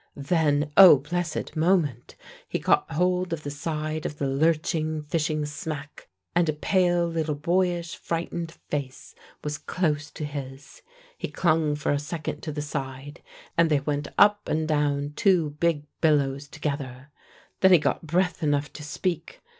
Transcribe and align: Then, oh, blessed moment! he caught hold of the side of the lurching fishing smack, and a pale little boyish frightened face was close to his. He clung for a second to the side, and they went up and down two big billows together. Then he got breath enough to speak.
Then, 0.15 0.71
oh, 0.77 0.97
blessed 0.97 1.55
moment! 1.55 2.15
he 2.49 2.57
caught 2.57 2.91
hold 2.93 3.33
of 3.33 3.43
the 3.43 3.51
side 3.51 4.03
of 4.03 4.17
the 4.17 4.25
lurching 4.25 5.03
fishing 5.03 5.45
smack, 5.45 6.09
and 6.35 6.49
a 6.49 6.53
pale 6.53 7.05
little 7.07 7.35
boyish 7.35 7.95
frightened 7.95 8.53
face 8.69 9.13
was 9.43 9.59
close 9.59 10.09
to 10.09 10.25
his. 10.25 10.81
He 11.19 11.27
clung 11.29 11.75
for 11.75 11.91
a 11.91 11.99
second 11.99 12.41
to 12.41 12.51
the 12.51 12.63
side, 12.63 13.21
and 13.55 13.69
they 13.69 13.81
went 13.81 14.07
up 14.17 14.49
and 14.49 14.67
down 14.67 15.13
two 15.15 15.51
big 15.59 15.83
billows 16.01 16.47
together. 16.47 17.11
Then 17.59 17.71
he 17.71 17.77
got 17.77 18.07
breath 18.07 18.41
enough 18.41 18.73
to 18.73 18.81
speak. 18.83 19.39